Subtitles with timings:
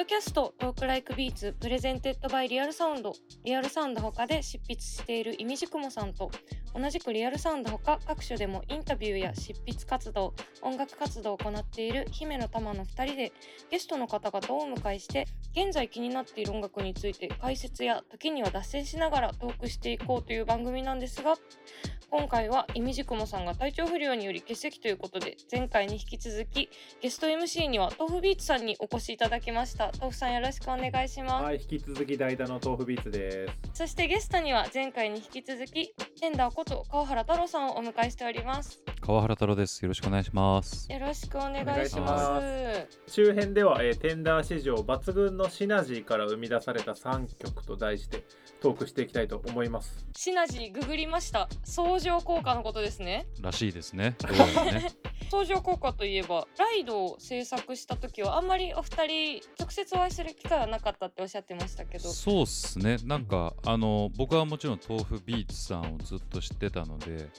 [0.00, 3.12] ドキャスト Talk Like Beats presented by Real Sound。
[3.44, 6.30] リアルサウンド他で執筆しているイミジクモさんと
[6.74, 10.32] 同じくリアルサウンド他各所でもインタビューや執筆活動
[10.62, 13.32] 音楽活動を行っている姫乃たまの2人で
[13.70, 21.34] ゲストの方々をお迎えして現在気になっている音楽について解説や時には脱線しながらトークしていこうという番組なんですが
[22.10, 26.68] 今回はイミジクモさんが体調不良により欠席ということで前回に引き続き
[27.00, 29.92] ゲスト MC には豆腐ビーツさんにお越しいただきました。
[29.98, 33.54] 豆腐さんよろしくお願いします、はい、引き続き代打の豆腐ビーツです。
[33.74, 39.82] そしてゲストには前回に引き続きテンダーこと川原太郎さんをお迎えしております川原太郎です。
[39.82, 40.92] よろしくお願いします。
[40.92, 48.24] よろしくお願いしおま願す周辺では、えーテンダー史上抜群のシナジーから生み出された3曲と題して
[48.60, 50.04] トークしていきたいと思います。
[50.14, 54.16] シナジーググりました相乗効果のことですねらしいですね。
[54.28, 54.90] ね。
[55.30, 62.98] 相乗効果といえばライドを制作した時はあんまりお二人直接お会いする機会はなかったっておっしゃってましたけどそうっすね。
[63.04, 67.30] なんかあの僕はもちろん豆腐ビーツさんをずっと知ってたので、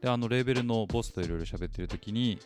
[0.00, 2.38] であのレーベルのボスといろいろ喋ってる時に。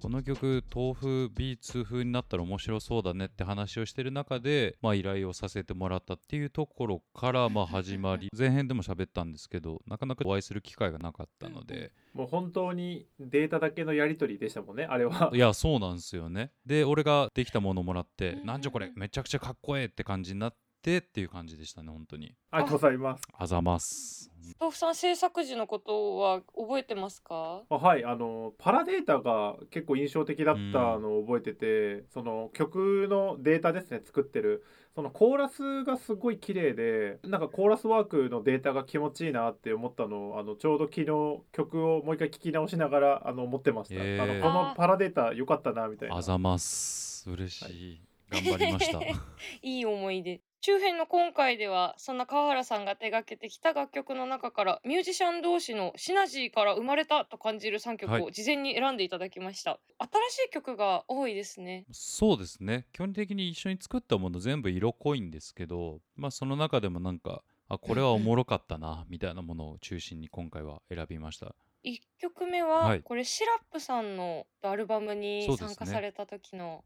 [0.00, 15.30] この曲豆腐ビーツ風になったら面白そうだねって話をしてる中で、まあ、依頼をさせてもらったっていうところからまあ始まり 前編でも喋ったんですけどなかなかお会いする機会がなかったのでもう本当にデータだけのやり取りでしたもんね、あれは。
[15.34, 22.34] いやそうなんですよねで俺ができたものをもらってうんなんじゃこれめちゃくちゃかっこええって感じになってっていう感じでしたね本当に。
[22.50, 23.22] ありがとうございます。
[23.38, 24.30] あざます。
[24.58, 27.62] 豆腐さん制作時のことは覚えてますか？
[27.68, 34.64] あはい、あのパラデータが結構印象的だったのを覚えてて、その曲のデータですね作ってる。
[34.94, 41.06] そのコーラスがすごい綺麗でなんかコーラスワークのデータが気持ちいいなって思ったのをあのちょうど昨日
[41.52, 44.22] 曲をもう一回聴き直しながらあの思ってました、へー。
[44.22, 46.16] あのこのパラデータ良かったなみたいな。
[46.16, 47.30] あざます。
[47.30, 49.00] 嬉しい、頑張りました。
[49.62, 58.22] いい思い出周辺の今回ではそんな川原さんが手掛けてきた楽曲の中からミュージシャン同士のシナジーから生まれたと感じる3曲はい。
[58.22, 60.08] を事前に選んでいただきました、新
[60.44, 61.86] しい曲が多いですね。
[61.92, 62.84] そうですね。
[62.92, 71.54] 基本的に一緒に作ったもの全部色濃いんですけどまあその中でもなんかあこれはおもろかったな みたいなものを中心に今回は選びました。
[71.84, 73.02] 1曲目は、はい。
[73.02, 76.84] これシラップさんのアルバムに参加された時の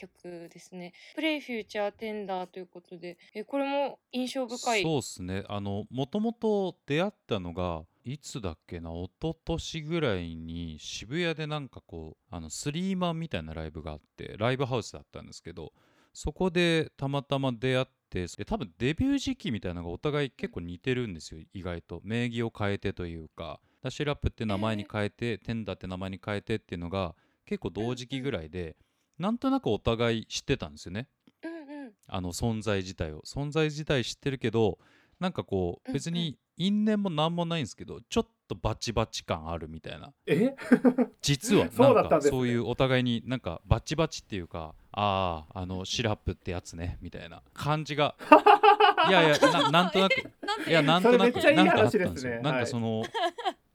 [0.00, 4.82] 曲ですね「プレイフューチャーテンダー」ということでえこれも印象深い。
[4.82, 5.44] そうですね。
[5.48, 15.72] あのもともと出会ったのがいつだっけな一昨年ぐらいに渋谷でなんかこうあのスリーマンみたいなライブがあってライブハウスだったんですけど
[16.14, 22.00] そこでたまたま出会ってで多分デビュー時期みたいなのがお互い結構似てるんですよ意外と。
[22.02, 23.60] 名義を変えてというか。
[23.82, 27.14] ダッシュラップって名前に変えて、テンダーって名前に変えてっていうのが
[27.46, 28.76] 結構同時期ぐらいで、
[29.20, 31.06] なんとなくお互い知ってたんですよね。
[31.44, 31.92] うんうん。
[32.08, 33.20] あの存在自体を。
[33.26, 34.78] 存在自体知ってるけど
[35.20, 40.12] なんかこう別に因縁も何もないんですけどちょっとバチバチ感あるみたいな。
[40.26, 40.54] え？
[41.20, 42.30] 実はそうだなんかったんですね。
[42.30, 48.16] そういうお互いになんかバチバチっていうかあああのシラップってやつねみたいな感じが。
[49.08, 50.32] いやいやななんとなく。
[50.46, 51.18] なんていやなんとなく。
[51.18, 52.42] それめっちゃいいなんかあった話ですんですよ。
[52.42, 53.02] なんかその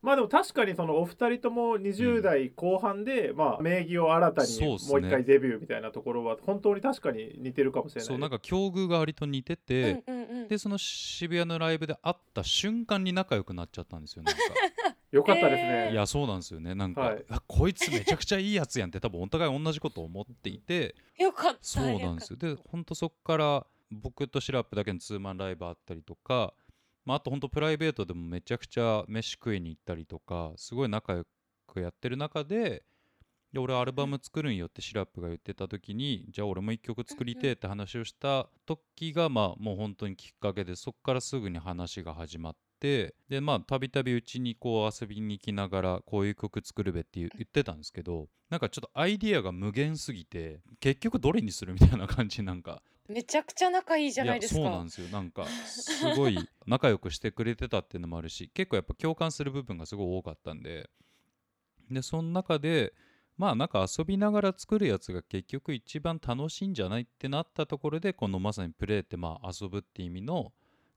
[0.06, 8.06] まあでも確かにそのお二人とも20代後半で、まあ名義を新たにもう一回デビューみたいなところは本当に確かに似てるかもしれない。
[8.06, 10.48] そうなんか境遇が割と似てて、うんうんうん。
[10.48, 14.40] でその渋谷のライブで会った瞬間に仲良くなっちゃったんですよなんか。
[15.10, 16.76] よかったですね、えいやそうなんですよね。
[16.76, 17.24] なんか、はい。
[17.28, 20.94] あこいつめちゃくちゃいいやつやんって多分お互い同じことを思っていて。
[21.18, 21.58] よかった。
[21.62, 22.36] そうなんですよ。
[22.36, 26.54] でほんとそっから僕とシラップだけのツーマンライブあったりとか、
[27.06, 31.24] まあ、あとほんとプライベートでもめちゃくちゃ飯食いに行ったりとかすごい仲良
[31.66, 32.82] くやってる中で
[33.52, 54.60] で俺アルバム作るんよってシラップが言ってた時にじゃあ俺も一曲作りてえって話をした時がまあもう本当にきっかけでそっからすぐに話が始まってでまあたびたびうちにこう遊びに行きながらこういう曲作るべって言言ってたんですけどなんかちょっとアイディアが無限すぎて結局どれにするみたいな感じなんかめちゃくちゃ仲いいじゃないですか。
[54.60, 55.08] そうなんですよ。
[55.08, 60.90] なんかすごい仲良くしてくれてたっていうのもあるし結構やっぱ共感する部分がすごい多かったんで。
[61.90, 62.92] でその中で
[63.36, 70.52] まあなんか遊びながら作るやつが結局一番楽しいんじゃないってなったところでこのまさにプレイってまあ遊ぶって意味の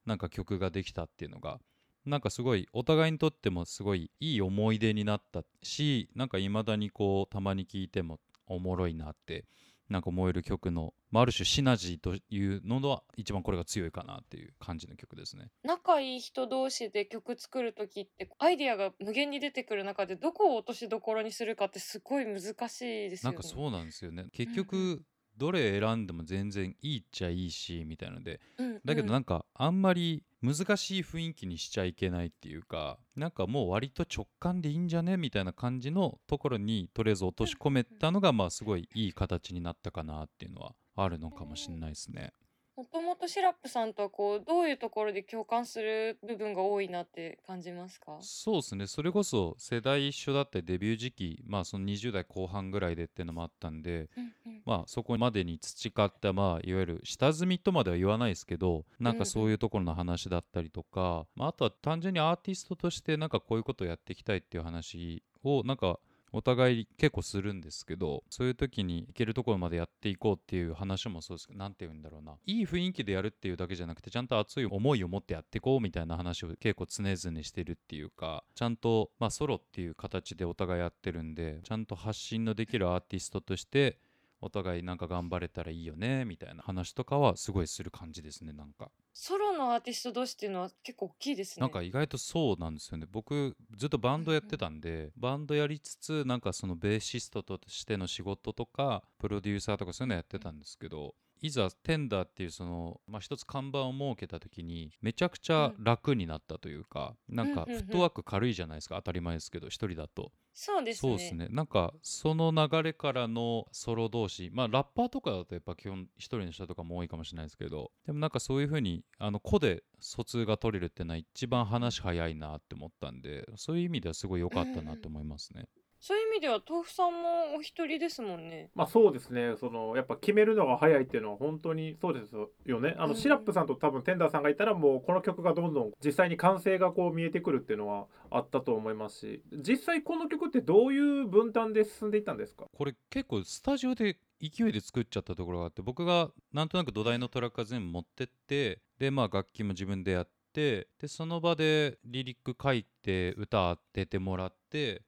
[0.06, 1.60] なんか曲ができたっていうのが
[2.06, 9.46] なんかすごいお互いにとってもすごいいい思い出になったしなんか未だにこうたまに聴いてもおもろいなって
[9.90, 15.50] なんか思える曲の、まあ、ある種シナジーというのは一番これが強いかなっていう感じの曲ですね。
[15.64, 23.36] 仲いい人同士で曲作る時ってアイディアが無限に出てくる中でどこを落としどころにするかってすごい難しいですよね。
[23.36, 25.02] なんかそうなんですよね結局
[25.40, 42.34] どれ選んでも全然いいっちゃいいしみたいなのでうんだけどなんかあんまり難しい雰囲気にしちゃいけないっていうかなんかもう割と直感でいいんじゃねみたいな感じのところにとりあえず落とし込めたのがまあすごいいい形になったかなっていうのはあるのかもしれないですね。
[42.80, 48.18] もともとシラップさんとはこうどういうところで共感する部分が多いなって感じますか？
[48.22, 48.88] そうですね。
[48.88, 54.62] それこそ世代一緒だったりデビュー時期まあその20代後半ぐらいでっていうのもあったんでうんうん。
[54.66, 66.00] まあそこまでに培ったまあいわゆる下積みとまでは言わないですけどなんかそういうところの話だったりとか、まあ、あとは単純にアーティストとしてなんかこういうことをやっていきたいっていう話をなんか
[66.31, 72.36] お互い結構するんですけどそういう時に行けるところまでやっていこうっていう話もそうですけど何て言うんだろうな。
[72.46, 83.98] いい雰囲気でやるっていうだけじゃなくてちゃんと熱い思いを持ってやっていこうみたいな話を結構常々してるっていうかちゃんとまあソロっていう形でお互いやってるんでちゃんと発信のできるアーティストとして
[84.42, 88.90] お互いなんか頑張れたらいいよねみたいな話とかはすごいする感じですねなんか。
[89.21, 91.62] ソロのアーティスト同士っていうのは結構大きいですね。
[91.62, 93.06] なんか意外とそうなんですよね。
[93.12, 107.84] 僕ずっとバンドやってたんでバンドやりつつなんかそのベーシストとしての仕事とかプロデューサーとかそういうのやってたんですけどいざテンダーっていうその、まあ、一つ看板を設けた時にめちゃくちゃ楽になったというか、なんかうんうんうん。
[107.84, 110.32] フットワーク軽いじゃないですか当たり前ですけど一人だと。
[110.54, 111.12] そうですね。
[111.12, 111.48] そうですね。
[111.50, 125.70] なんかその流れからのソロ同士まあラッパーとかだとやっぱ基本一人の人とかも多いかもしれないですけどでもなんかそういう風にあの個で疎通が取れるっていうのは一番話早いなって思ったんでそういう意味ではすごい良かったなと思いますね。
[126.00, 128.69] そういう意味では豆腐さんもお一人ですもんね。
[128.74, 129.56] まあそうですね。
[129.60, 132.36] そのやっぱ決めるのが早いっていうのは本当にそうです
[132.66, 132.96] よね。
[132.98, 133.16] あの、うん。
[133.16, 139.44] シラップさんと多分テンダーさんがいたらもうこの曲がどんどん実際に完成がこう見えてくるっていうのはあったと思いますし。
[139.51, 142.66] 実際この曲ってどういう分担で進んでいったんですか？
[142.72, 154.59] これ結構スタジオで勢いで作っちゃったところがあって僕がなんとなく土台のトラックは全部持ってってでまあ楽器も自分でやってでその場でリリック書いて歌当ててもらって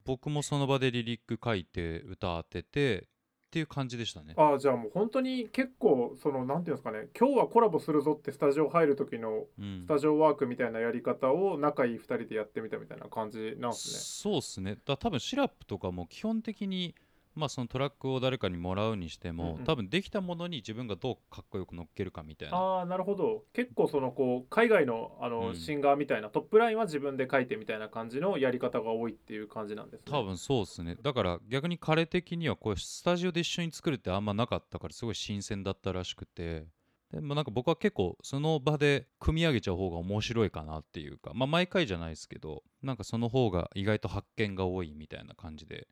[0.06, 3.04] 僕もその場でリリック書いて歌当ててっ
[3.52, 4.34] ていう感じでしたね。
[4.38, 14.00] ああじゃあもう本当に結構そのなんていうんですかね今日はコラボするぞってスタジオ入る時のうんスタジオワークみたいなやり方を仲いい2人でやってみたみたいな感じなんですね。
[14.00, 16.96] そうっすねだ多分シラップとかも基本的に
[17.36, 19.64] まあそのトラックを誰かにもらうにしても、うんうん。
[19.64, 22.58] 多分できたものに自分がどうかっこよく乗っけるかみたいな。
[22.58, 23.44] ああなるほど。
[23.54, 25.56] 結構そのこう海外のあの、うん。
[25.56, 30.12] シンガーみたいなトップラインは自分で書いてみたいな感じのやり方が多いっていう感じなんですね。
[30.12, 30.98] 多分そうですね。
[31.02, 36.66] だから逆に彼的にはこうスタジオで一緒に作るってあんまなかったからすごい新鮮だったらしくて。
[37.12, 45.90] でもなんか僕は結構その場で組み上げちゃう方が面白いかなっていうかまあ毎回じゃないですけどなんかその方が意外と発見が多いみたいな感じで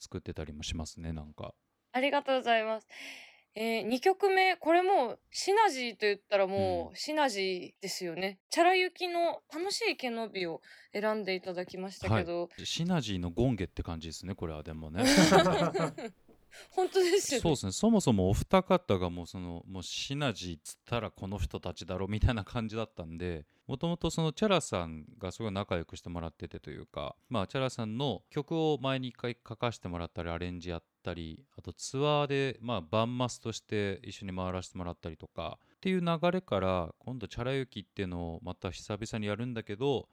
[0.00, 1.54] 作ってたりもしますねなんか。
[1.92, 2.88] ありがとうございます。
[3.56, 8.38] えー、2曲目これもうシナジーと言ったらもうシナジーですよね。
[8.48, 10.60] チャラユキの楽しい毛伸びを
[10.92, 15.04] 選んでいただきましたけど、シナジーのゴンゲって感じですねこれはでもね
[16.70, 17.42] 本当ですよね。
[17.42, 40.08] そうですねそもそもお二方がもうそのもうシナジーっつったらこの人たちだろみたいな感じだったんでもともとそのチャラさんがすごい仲良くしてもらっててというかまあチャラさんの曲を前に一回書かせてもらったりアレンジやったりあとツアーでまあバンマスとして一緒に回らせてもらったりとかっていう流れから今度チャラユキっていうのをまた久々にやるんだけど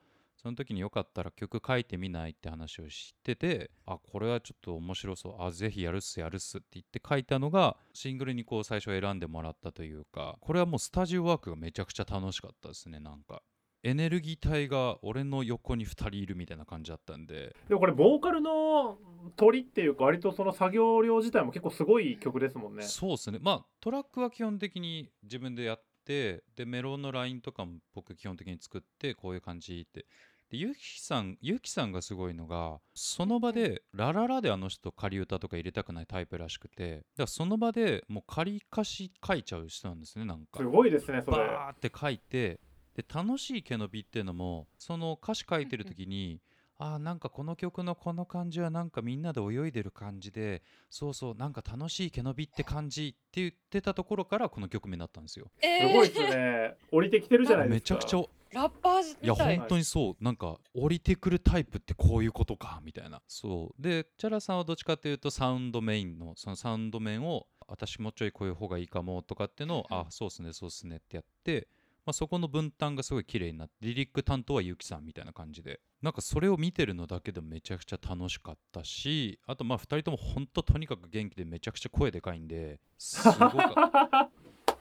[0.48, 5.44] その時によかったら曲書いてみないって話をしててあこれはちょっと面白そう。
[5.44, 13.42] あぜひやるっすやるっすって言って書いたのがシングルにこう最初選んでもらったというかこれはもうスタジオワークがめちゃくちゃ楽しかったですねなんか。
[13.84, 17.54] エネルギー体が俺の横に2人いるみたいな感じだったんで。
[17.68, 18.98] でもこれボーカルの
[19.36, 22.84] 鳥っていうか割とその作業量自体も結構すごい曲ですもんね。
[22.84, 23.40] そうですね。
[23.42, 30.06] まあトラックは基本的に自分でやってでメロのラインとかも僕基本的に作ってこういう感じって
[30.50, 41.38] でゆきさんゆきさんがすごいのがその場で「ラララ」であの人仮歌とか入れたくないタイプらしくてだからその場でもう仮歌詞書いちゃう人なんですねなんかすごいですねそれ。
[41.38, 42.60] バーって書いて
[42.96, 46.42] で楽しい毛伸びっていうのもその歌詞書いてる時に
[46.80, 55.52] あーなんかこの曲のこの感じはなんかみんなで泳いでる感じでそうそうなんか楽しい毛伸びって感じって言ってたところからこの曲名になったんですよ。
[55.62, 56.78] えーすごいですね。
[56.92, 57.96] 降りてきてるじゃないですか。
[57.96, 59.28] めちゃくちゃラッパーズい。
[59.28, 60.24] や本当にそう。
[60.24, 63.22] なんか降りてくるタイプってこういうことかみたいな。
[63.28, 63.82] そう。
[63.82, 71.68] でチャラさんはどっちかっていうとサウンドメインのそのサウンド面を私もうちょいこういう方がいいかもとかっていうのをあそうっすねそうっすねってやって
[72.08, 75.82] まあ、そこの分担がすごい綺麗になってリリック担当はゆきさんみたいな感じで。
[76.02, 84.30] なんかそれを見てるのだけでもめちゃくちゃ楽しかったしあとまあ2人とも本当とにかく元気でめちゃくちゃ声でかいんですごか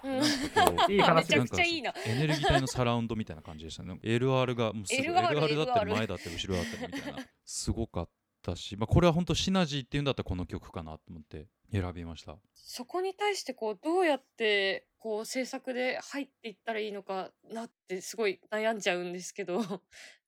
[0.07, 0.93] うん。
[0.93, 1.93] いい話めちゃくちゃいいな。
[2.07, 3.99] エネルギー体のサラウンドみたいな感じでしたね。
[4.03, 8.09] LR がもうすごい LR LR だったり前だったり後ろだったりみたいなすごかっ
[8.43, 12.37] たし、まあ、これは本当シナジーっていうんだったらこの曲かなと思って選びました。
[12.55, 19.63] そこに対してこうどうやってこう制作で入っていったらいいのかなってすごい悩んじゃうんですけど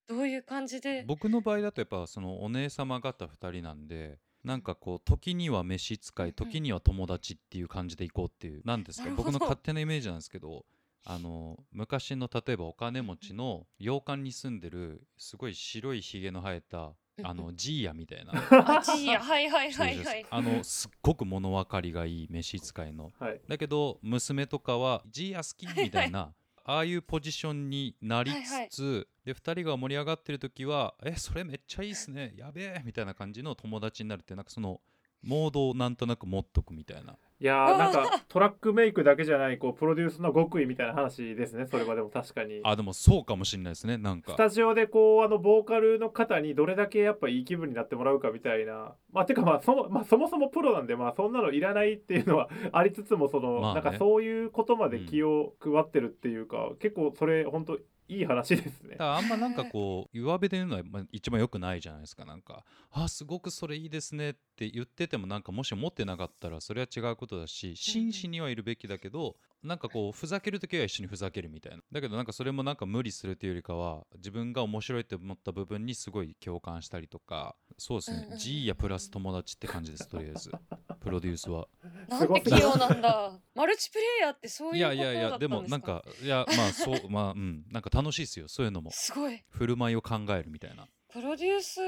[0.09, 1.05] どういう感じで？
[1.07, 9.31] 僕の場合だとやっぱそのお姉様方2人なんでなんかこう時には召使い時には友達っていう感じでいこうっていうなんですかなるほど。
[9.31, 10.65] 僕の勝手なイメージなんですけど
[11.05, 16.93] あの昔の例えばお金持ちの洋館に住んでるすごい白いひげの生えた
[17.23, 18.33] あのジーヤみたいな。
[18.79, 19.21] あジーヤ。
[19.21, 23.13] はいはいそうですはいはいあのすっごく物分かりがいい召使いの。
[23.19, 23.41] はい。
[23.49, 26.33] だけど娘とかはジーヤ好きみたいな
[26.71, 28.31] ああいうポジションになり
[28.69, 32.35] つつ、で2人が盛り上がってる時は「えそれめっちゃいいっすね。
[32.37, 34.83] やべえ」みたいな感じの友達になるってなんかその
[35.23, 42.61] モードをなんとなく持っとくみたいないやーなんかトラックメイクだけじゃないこうプロデュースの極意みたいな話ですねそれはでも確かに。
[42.65, 44.33] あでもそうかもしれないですねなんか。
[44.33, 48.95] スタジオでこうあのボーカルの方にどれだけやっぱいい気分になってもらうかみたいな。
[49.13, 53.83] まあてかまあそも,、まあ、そもそもプロなんでまあそんなのいらないっていうのは ありつつもその、まあね。
[53.83, 57.79] なんかそういうことまで気を配ってるっていうか、結構それ本当
[58.09, 58.97] いい話ですね。
[58.99, 71.83] あんまなんかこう弱火で言うのはまあ一番良くないじゃないですかなんか「あすごくそれいいですね」って言っててもなんかもし持ってなかったらそれは違うことだし真摯にはいるべきだけどなんかこうふざける時は一緒にふざけるみたいな。
[71.93, 78.37] だけどなんかそれもなんか無理するというよりかは自分が面白いって思った部分にすごい共感したりとかそうですね。
[78.39, 80.51] G やプラス友達って感じですとりあえず。
[81.01, 81.67] プロデュースは。
[82.09, 83.41] なんて器用なんだ。
[83.55, 85.49] マルチプレイヤーってそういいうことやいやいやだったんですか？
[85.49, 87.65] でもなんかいやまあそうまあうん。
[87.71, 88.91] なんか楽しいですよそういうのも。
[88.93, 89.43] すごい。
[89.51, 91.81] 振る舞いを考えるみたいなプロデュース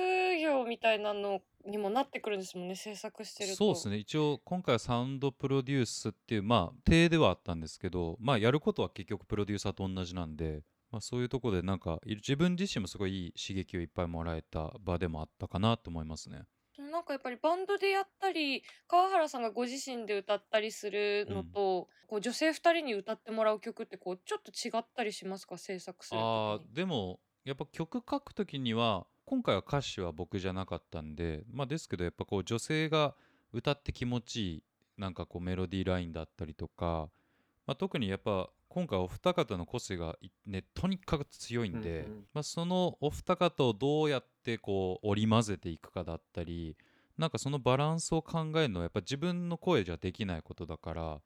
[0.42, 3.56] 業みたいなのにもなってくるんですもんね制作してると。
[3.56, 3.96] そうですね。
[3.98, 16.44] 一応今回はサウンドプロデュースっていうまあ体ではあったんですけどまあやることは結局プロデューサーと同じなんで、まあ、そういうところでなんかい自分自身もすごいいい刺激をいっぱいもらえた場でもあったかなと思いますね。
[16.78, 25.58] なんかやっぱりバンドでやったり川原さんがご自身で歌ったりするのと、こう女性2人に歌ってもらう曲ってこうちょっと違ったりしますか？
[25.58, 33.14] 制作するあでもやっぱ曲書くときには今回は歌詞は僕じゃなかったんでまあですけどやっぱこう女性が
[33.52, 34.62] 歌って気持ちいい
[34.98, 37.08] なんかこうメロディーラインだったりとか、
[37.64, 42.24] まあ、特にやっぱ今回お二方の個性がいねとにかく強いんで、うんうん。
[42.34, 46.76] まあ、そのお二方をどうやってこう織り交ぜていくかだったり
[47.16, 51.20] なんかそのバランスを考えるのはやっぱ自分の声じゃできないことだから、ま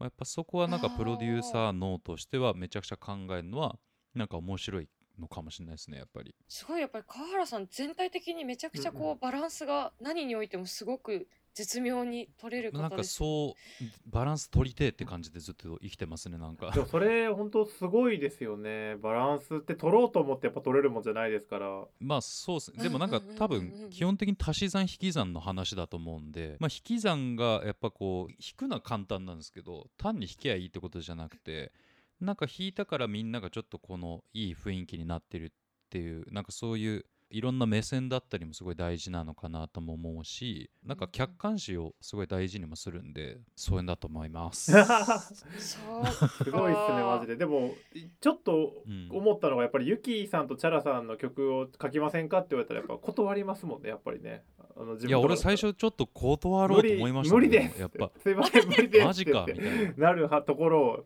[0.00, 3.76] あ、やっぱそこはなんかプロデューサー脳としてはめちゃくちゃ考えるのは
[4.14, 6.34] なんか面白いのかもしれないですねやっぱり。
[6.48, 9.18] すごいやっぱり川原さん全体的にめちゃくちゃこう、うんうん。
[9.18, 16.70] バランスが何においてもすごく絶妙に取れるなんかそうバランス取りてえって感じでずっと生きてますねなんか。
[16.70, 18.96] でもそれ本当すごいですよね。
[18.96, 21.84] バランスって取ろうと思ってやっぱ取れるもんじゃないですから。
[21.98, 22.82] まあそうっすね。
[22.82, 31.72] でもなんか多分基本的に足し算引き算の話だと思うんでまあ引き算がやっぱこう引くのは簡単なんですけど単に引けばいいってことじゃなくて
[32.20, 35.48] なんか引いたからみんながちょっとこのいい雰囲気になってるっ
[35.90, 44.72] ていうなんかそういういろんな目線だったりもすごい大事なのかなとも思うしなんか客観視をすごい大事にもするんでそういうんだと思います。
[44.72, 47.36] すごいっすねマジで。
[47.36, 47.74] でも
[48.20, 49.08] ちょっとうん。
[49.10, 54.44] 思ったのがやっぱりユキさんとチャラさんの曲を書きませんかって言われたらやっぱ断りますもんねやっぱりね。
[54.76, 57.80] あの自分いや俺最初ちょっと断ろうと思いました無理無理です。
[57.80, 58.10] やっぱ。
[58.22, 59.92] すいません無理ですマジかみたいな。
[59.98, 61.04] なるはところを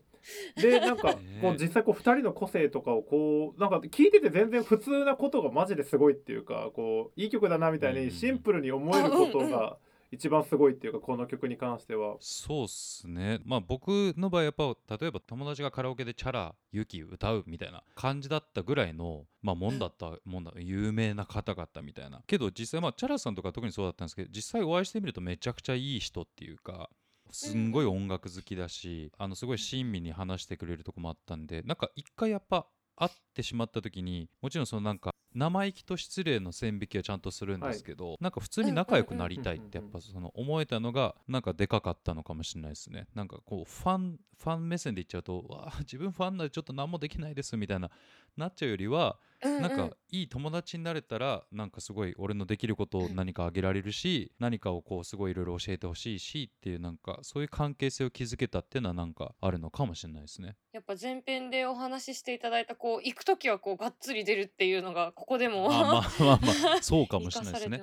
[0.60, 9.78] でなんか ねこう実際こう2人の個性とかをこうなんか聞いてて全然普通なことがマジですごいっていうかこういい曲だなみたいうんにシンプルに思えることが
[10.12, 12.16] 一番すごいっていうかこの曲に関しては。
[12.18, 13.40] そうっすね。
[13.44, 22.22] まあ僕の場合やっぱ例えば友達がカラオケでチャラユキ歌うみたいな感じだったぐらいのまあもんだったもんだ有名な方々みたいな。
[22.26, 26.90] けど実際まあチャラさんとか特にそうだったんですけど実際お会いしてみるとめちゃくちゃいい人っていうか
[27.32, 43.06] すんごい音楽好きだしあのすごい親身に話してくれるとこもあったんでなんか一回やっぱ会っってしまった時にもちろんそのなんか生意気と失礼の線引きはちゃんとするんですけど、なんか普通に仲良くなりたいってやっぱその思えたのがなんかでかかったのかもしれないですね。
[43.14, 47.90] なんかこうファンファン目線で言っちゃうとわあ自分ファンなんでちょっと何もできないですみたいな
[48.36, 49.62] なっちゃうよりはうんうん。
[49.62, 60.56] なんかいい友達になれたらなんかすごい俺のできることを何かあげられるし何かをこうすごいいろいろ教えてほしいしっていうなんかそういう関係性を築けたっていうのはなんかあるのかもしれないですね。
[60.72, 67.82] やっぱ前編でお話ししていただいたこう行く時はこうがっつり出るっていうのがここでもあまあまあまあ そうかもしれないですねね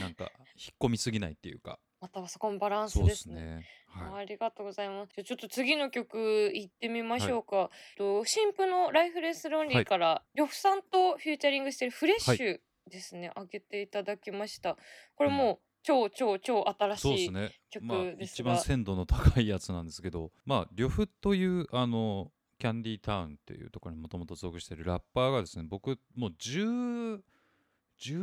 [0.00, 3.08] なんか引っ込みすぎないっていうかまたはそこもバランスでね。
[3.08, 3.66] ですすね。
[3.86, 5.12] はいありがとうございます。
[5.14, 7.70] じゃあちょっと次の曲行ってみましょうか。
[7.96, 14.76] と新婦のライフレスロンリーから、呂布さんとフューチャリングしてるフレッシュですね、あげていただきました。
[15.16, 17.02] これもう超超超新しい。
[17.02, 17.60] そうですね。
[17.70, 27.22] 曲まあ一番が鮮度の高いやつなんですけど、まあ呂布というあのキャンディータウンっていうところにもともと属してるラッパーがですね、僕もう10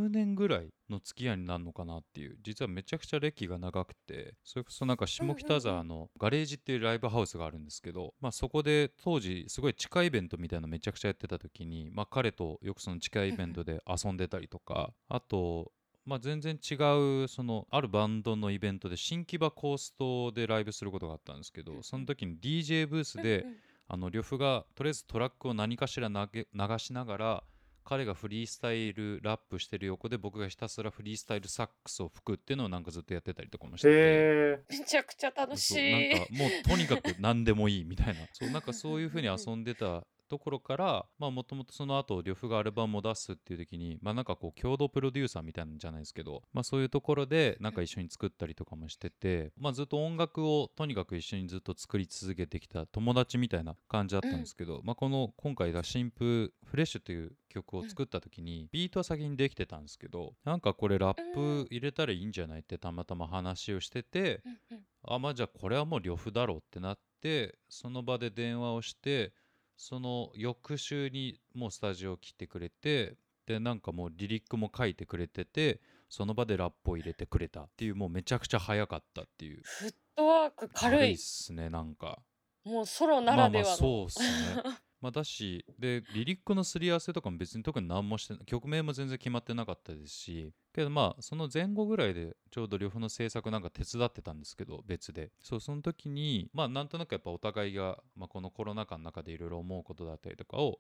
[0.10, 15.72] 年ぐらいの付き合いになるのかなっていう実はめちゃくちゃ歴が長くてそれこそなんか下北沢のガレージっていうライブハウスがあるんですけど、まあ、そこで当時すごい地下イベントみたいなのめちゃくちゃやってた時に、まあ、彼とよくその地下イベントで遊んでたりとかあと
[16.06, 16.76] まあ、全然違
[17.24, 23.44] うそのあるバンドのイベントで新木場コーストでライブすることがあったんですけどその時に DJ ブースで
[23.88, 27.44] あの呂布がとりあえずトラックを何かしら投げ流しながら
[27.86, 33.94] 彼がフリースタイルラップしてる横で僕がひたすらフリースタイルサックスを吹くっていうのをなんかずっとやってたりとかもしてて。
[33.94, 36.10] へめちゃくちゃ楽しい。
[36.10, 64.42] なんかもうとにかく何でもいいみたいなそうなんかそういう風に遊んでたところからまあもともとその後呂布がアルバムを出すっていう時にまあなんかこう共同プロデューサーみたいなんじゃないですけどまあそういうところでなんか一緒に作ったりとかもしててまあずっと音楽をとにかく一緒にずっと作り続けてきた友達みたいな感じだったんですけど、まあこの今回が新風フレッシュという曲を作った時にビートは先にできてたんですけどなんかこれラップ入れたらいいんじゃないってたまたま話をしてて
[65.04, 69.34] あまあじゃあこれはもう呂布だろうってなってその場で電話をして
[69.78, 75.80] その翌週にもうスタジオ来てくれてでなんかもうリリックも書いてくれてて
[76.10, 81.14] その場でラップを入れてくれたっていうもうめちゃくちゃ早かったっていうフットワーク軽い。
[81.14, 82.20] っすねなんか
[82.64, 83.78] もうソロなまあまあらではの。
[83.78, 84.64] そうっすね
[85.02, 95.32] まあだしでリリックのすり合わせとかも別に特に何もして曲名も全然決まってなかったですしけどまあその前後ぐらいでちょうど両方の制作なんか手伝ってたんですけど別で。
[95.42, 100.80] そうその時にまあなんとなくやっぱお互いが、まあ、このコロナ禍の中でいろいろ思うことだったりとかを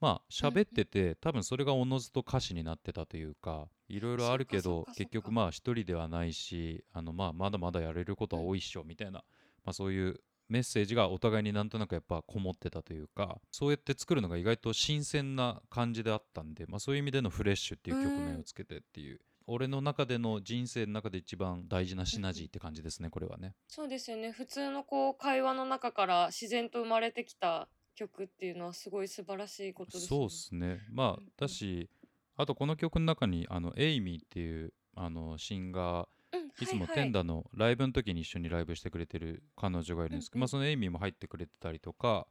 [0.00, 9.22] まあ喋ってて多分それがおのずと歌詞になってたというかいろいろあるけど結局まあ一人ではないしあのまあまだまだやれることは多いっしょみたいな、
[9.64, 23.54] まあ、そういうメッセージがお互いになんとなくやっぱこもってたというかそうやって作るのが意外と新鮮な感じであったんで、まあ、そういう意味での「フレッシュ」っていう曲名をつけてっていう、俺の中での人生の中で一番大事なシナジーって感じですねこれはね。
[23.68, 24.32] そうですよね。
[24.32, 30.08] 普通のこう会話の中から自然と生まれてきた曲っていうのはすごい素晴らしいことですね。
[30.08, 31.88] そうですねまあだし
[32.36, 42.26] あとこの曲の中にあのエイミーっていうあのシンガーうんいつもテンダのライブの時に一緒にライブしてくれてる彼女がいるんですけど、まあ、そのエイミーも入ってくれてたりとか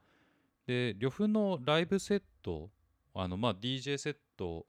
[0.67, 2.69] で呂布のライブセット
[3.13, 4.65] あのまあ DJ セットを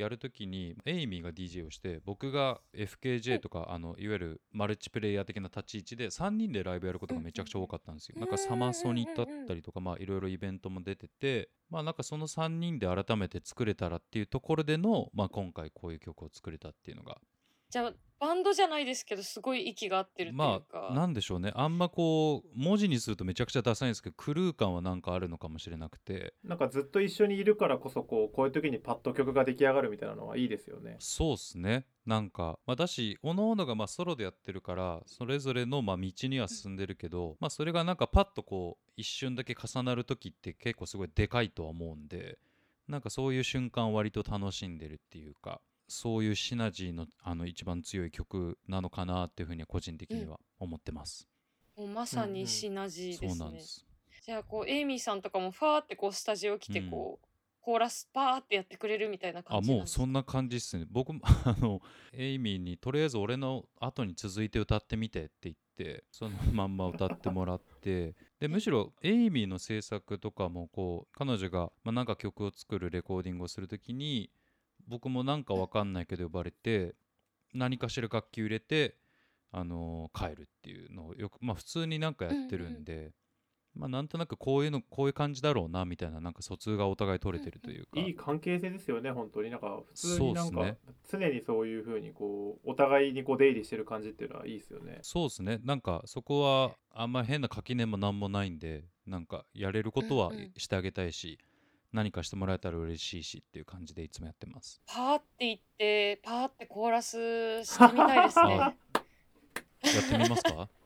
[0.00, 8.14] やるときにエイミーが DJ をして僕が FKJ とかあのいわゆるマルチプレイヤー的な立ち位置で3人でライブやることがめちゃくちゃ多かったんですよ。
[8.16, 17.18] うんなんかサマソニだったりとかまあいろいろイベントも出ててまあなんかその3人で改めて作れたらっていうところでのまあ今回こういう曲を作れたっていうのが
[17.70, 20.88] じゃあバンドじゃないですけどすごい息が合ってるっていうまか。
[20.90, 30.96] あなんでしょうねあんまこう文字にするとめちゃくちゃダサいんですけどクルー感はなんかあるのかもしれなくてなんかずっと一緒にいるからこそこうこういう時にパッと曲が出来上がるみたいなのはいいですよね。
[30.98, 42.38] そうっすねなんか、まあ、だし各々がまあソロでやってるからそれぞれのまあ道には進んでるけど、まあ、それがなんかパッとこう一瞬だけ重なる時って結構すごいでかいとは思うんで
[42.86, 51.28] なんかそういう瞬間を割と楽しんでるっていうかそういうシナジーのあの一番強い曲なのかなっていうふうには個人的には思ってます。
[51.76, 53.34] もうまさうんうんにシナジーそですね。
[53.34, 53.86] うなんです
[54.24, 56.90] じゃあこうエイミーさんとかもファーってこうスタジオ来てうん。
[56.90, 57.26] こう、
[57.62, 60.00] コーラスパーってやってくれるみたいなあ感じなんですか？
[60.00, 60.86] もうそんな感じっすね。
[60.90, 61.80] 僕もあの
[62.12, 68.14] エイミーにとりあえず俺の後に続いて歌ってみてって言ってそのまんま歌ってもらって。
[68.38, 74.30] でむしろエイミーの制作とかもこう彼女が、まあ、なんか曲を作るレコーディングをするときに
[74.88, 76.94] 僕もなんかわかんないけど呼ばれて
[77.54, 78.96] 何かしら楽器入れて
[79.52, 83.12] あのー帰るっていうのをよくまあ普通になんかやってるんで、
[83.74, 90.78] まあなんとなくこういうのこういう感じだろうなみたいななんか疎通がお互い取れてるというか、いい関係性ですよね本当になんか普通になんかそうっすね。
[91.10, 94.98] 常にそういう風にこうお互いにこう出入りしてる感じっていうのはいいですよね。
[95.02, 95.60] そうですね。
[95.64, 100.52] なんかそこはあんま変な垣根もなんもないんでなんかやれることはうんうん。
[100.56, 101.38] してあげたいし、
[101.92, 104.80] 何かしてもらえたら嬉しいしっていう感じでいつもやってます。
[104.86, 108.60] パーって言ってパーってコーラスしてみたいですね。
[108.60, 108.74] あ
[109.88, 110.68] やってみますか？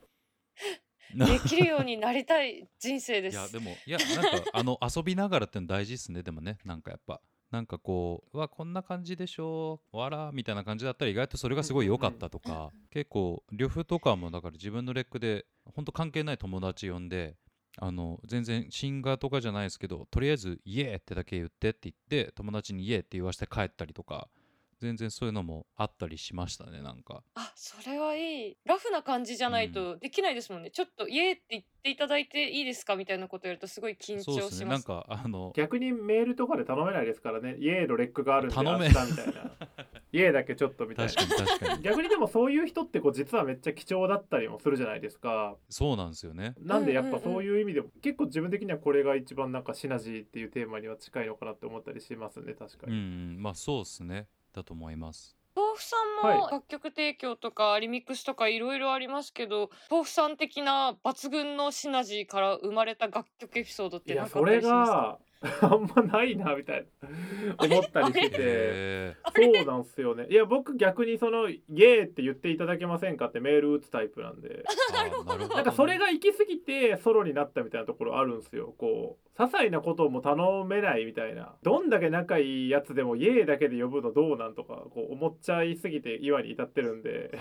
[1.14, 3.34] できるようになりたい人生です。
[3.34, 6.58] いやでもいやなんかあの遊びながらっての大事ですねでもね。
[6.64, 7.20] なんかやっぱ。
[7.50, 17.36] なんかこううわこんな感じでしょわらみたいな感じだったら意外とそれがすごい良かったとか、結構呂布とかもだから自分のレックでほんと関係ない友達呼んで
[17.78, 24.28] あの全然シンガーとかじゃないですけどとりあえず「イエー!」ってだけ言ってって言って友達に「イエー!」って言わせて帰ったりとか
[24.80, 27.22] 全然そういうのもあったりしましたねなんか。
[27.34, 28.56] あそれはいい。
[28.64, 34.50] ラフな感じじゃないとできないですもんね、ちょっとイエーって言っていただいていいですかみたいなことやるとすごい緊張します。
[34.50, 34.70] ですね。
[34.70, 37.56] なんかあの逆にメールとかで頼めないですからね。
[37.58, 39.32] イエーのレックがあるんで頼め明日みたいな。
[40.12, 41.12] イエーだけちょっとみたいな。
[41.12, 41.82] 確かに確かに。
[41.82, 45.56] 逆にでもそういう人ってこう実はめっちゃ貴重だったりもするじゃないですか。
[45.68, 46.54] そうなんですよね。
[46.60, 55.36] なんでやっぱうんうんうんそういう意味でも結構自分的にはこれが一番なんかシナジーっていうテーマには近いのかなって思ったりしますね確かうん、に、うん、まあそうですねだと思います。
[55.56, 56.52] 豆腐さんもはい。
[56.52, 64.96] 楽曲提供とかリミックスとかいろいろありますけど豆腐さん的な抜群のシナジーから生まれた楽曲エピソードっいて何かったりしますか？
[64.96, 65.18] が
[65.61, 67.07] あんまないなみたいな。
[67.64, 68.30] 思ったりして。
[68.30, 70.26] てへそうなんすよね。
[70.30, 74.64] いや僕逆にそのイエーって言っていただけませんかってメール打つタイプなんで。
[75.54, 78.74] なんかそれが行き過ぎてソロになったみたいなところあるんですよ。
[78.78, 81.54] こう些細なことも頼めないみたいな。
[81.62, 87.33] どんだけ仲いいやつでもイエーだけで呼ぶのどうなんとかこう思っちゃいすぎて今に至ってるんで。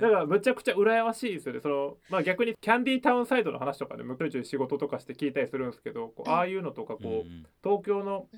[0.08, 1.60] からむちゃくちゃ羨ましいですよね。
[1.60, 7.46] その、まあ、逆にキャンディータウンサイドの話とかで向こう中仕事とかして聞いたりするんですけどこうああいうのとかこう、うんうん。
[7.62, 8.28] 東京の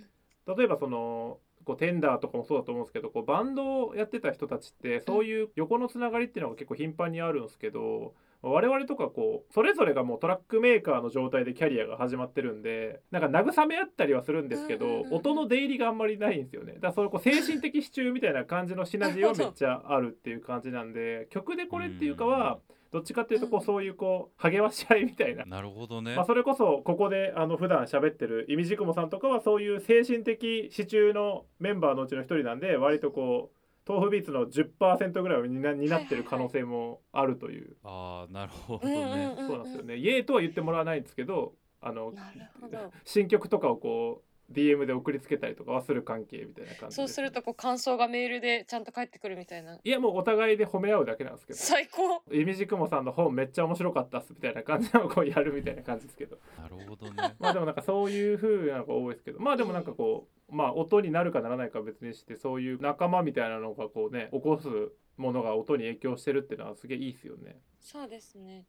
[0.47, 8.14] 例えばそのこうテンダーとかもそうだと思うんですけどこうバンドをやってた人たちってそういう横のつながりっていうのが結構頻繁にあるんですけど
[8.50, 16.74] 我々とかこうそれぞれがもうトラックメーカーの状態でキャリアが始まってるんでなんか慰め合ったりはするんですけど、うんうん音の出入りがあんまりないんですよね。
[16.74, 22.59] だからそれこう精神的支柱みたいな感じのシナジーはめっちゃあるっていう感じなんで曲でこれっていうかは
[22.92, 25.44] どっちかっていうとこうそういうこう励まし合いみたいな。
[25.44, 33.56] なるほどね、まあ、それこそここであの普段喋ってるイミジクモさんとかはそういう精神的支柱のメンバーのうちの一人なんで割とこう
[33.87, 39.49] 豆腐ビーツの10%ぐらいを担担ってる可能性もあるという、ああなるほどうんね、うんうん。
[39.49, 39.96] そうなんですよね。
[39.96, 42.92] イエーとは言ってもらわないんですけどあのなるほど。
[43.05, 49.79] 新曲とかをこう DM で送りつけたりとかはする関係みたいな感じそうするとこう感想がメールでちゃんと返ってくるみたいな。
[49.83, 51.59] いやもうお互いで褒め合うだけなんですけど。
[51.59, 52.22] 最高。
[52.33, 56.38] イミジクモさんの本めっちゃ面白かったっすみたいな感じのをこうやるみたいな感じですけど。
[56.61, 57.35] なるほどね。
[57.38, 59.40] まあでもなんかそういう風なのが多いですけど。
[59.40, 64.68] まあでもなんかこうまあ音になるかならないか別にしてそういう仲間みたいなのがこうね起こす
[65.16, 67.56] ものが音に影響してるっていうのはすげえいいですよね。
[67.80, 68.66] そうですね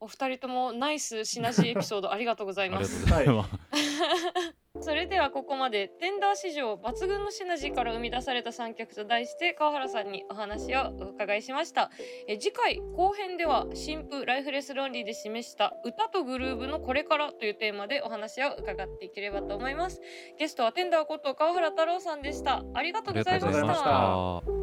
[0.00, 3.06] お二人ともナイスシナジー エピソードありがとうございます。
[4.82, 11.90] それではここまでテンダー史上抜群のシナジーから生み出された3曲と題して川原さんにお話をお伺いしました。
[12.26, 20.00] え次回後編では新婦ライフレスロンリーで示した歌とグルーヴのこれからというテーマでお話を伺っていければと思います。
[20.38, 22.64] ゲストはテンダーこと川原太郎さんでした。
[22.72, 24.59] ありがとうございました